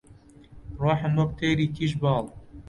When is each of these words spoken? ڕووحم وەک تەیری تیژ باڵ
ڕووحم 0.79 1.13
وەک 1.19 1.31
تەیری 1.39 1.67
تیژ 1.75 1.91
باڵ 2.01 2.23